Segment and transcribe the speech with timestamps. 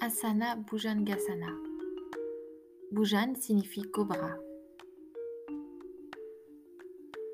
[0.00, 1.48] Asana Bhujangasana.
[2.92, 4.38] Bhujan signifie cobra.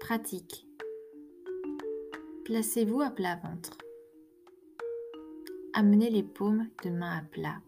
[0.01, 0.66] Pratique.
[2.46, 3.77] Placez-vous à plat ventre.
[5.74, 7.60] Amenez les paumes de main à plat.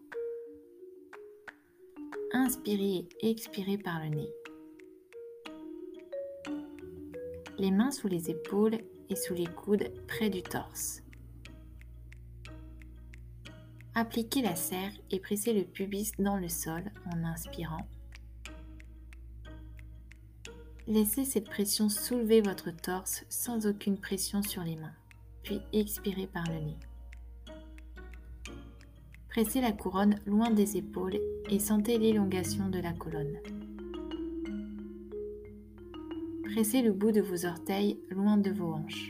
[2.31, 4.33] Inspirez et expirez par le nez.
[7.59, 8.79] Les mains sous les épaules
[9.09, 11.03] et sous les coudes près du torse.
[13.99, 17.87] Appliquez la serre et pressez le pubis dans le sol en inspirant.
[20.85, 24.93] Laissez cette pression soulever votre torse sans aucune pression sur les mains,
[25.41, 26.77] puis expirez par le nez.
[29.29, 33.39] Pressez la couronne loin des épaules et sentez l'élongation de la colonne.
[36.43, 39.09] Pressez le bout de vos orteils loin de vos hanches.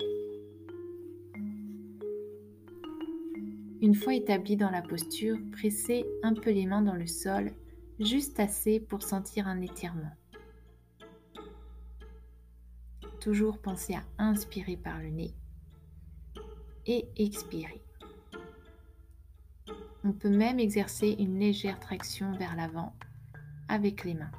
[3.79, 7.51] Une fois établi dans la posture, pressez un peu les mains dans le sol,
[7.99, 10.11] juste assez pour sentir un étirement.
[13.19, 15.35] Toujours pensez à inspirer par le nez
[16.87, 17.83] et expirer.
[20.03, 22.95] On peut même exercer une légère traction vers l'avant
[23.67, 24.31] avec les mains.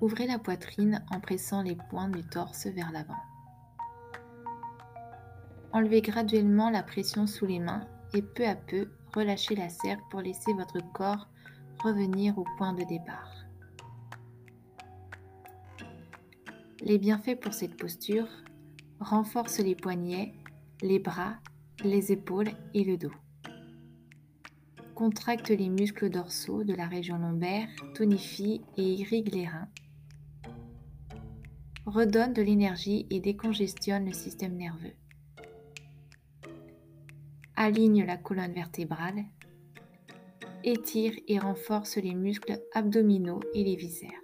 [0.00, 3.29] Ouvrez la poitrine en pressant les points du torse vers l'avant.
[5.72, 10.20] Enlevez graduellement la pression sous les mains et peu à peu relâchez la serre pour
[10.20, 11.28] laisser votre corps
[11.82, 13.44] revenir au point de départ.
[16.80, 18.26] Les bienfaits pour cette posture
[18.98, 20.34] renforcent les poignets,
[20.82, 21.36] les bras,
[21.84, 23.12] les épaules et le dos.
[24.94, 29.68] Contracte les muscles dorsaux de la région lombaire, tonifie et irrigue les reins.
[31.86, 34.94] Redonne de l'énergie et décongestionne le système nerveux
[37.62, 39.22] aligne la colonne vertébrale,
[40.64, 44.22] étire et renforce les muscles abdominaux et les viscères.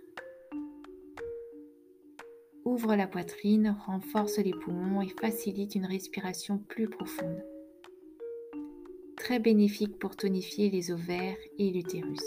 [2.65, 7.45] Ouvre la poitrine, renforce les poumons et facilite une respiration plus profonde.
[9.19, 12.25] Très bénéfique pour tonifier les ovaires et l'utérus.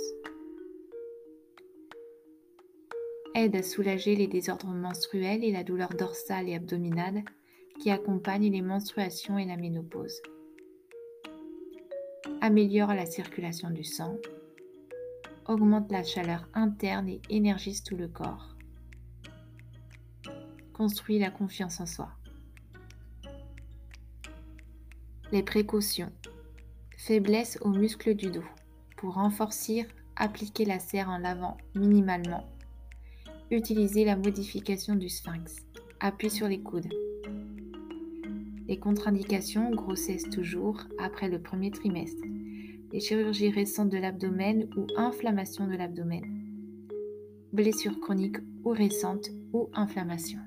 [3.33, 7.23] Aide à soulager les désordres menstruels et la douleur dorsale et abdominale
[7.79, 10.21] qui accompagnent les menstruations et la ménopause
[12.41, 14.15] améliore la circulation du sang,
[15.45, 18.55] augmente la chaleur interne et énergise tout le corps,
[20.73, 22.09] construit la confiance en soi.
[25.31, 26.11] Les précautions.
[26.97, 28.43] Faiblesse aux muscles du dos.
[28.97, 32.49] Pour renforcer, appliquez la serre en avant minimalement.
[33.51, 35.55] Utilisez la modification du sphinx.
[35.99, 36.89] Appui sur les coudes.
[38.69, 42.21] Les contre-indications, grossesse toujours après le premier trimestre.
[42.93, 46.23] Les chirurgies récentes de l'abdomen ou inflammation de l'abdomen.
[47.51, 50.39] Blessure chronique ou récente ou inflammation.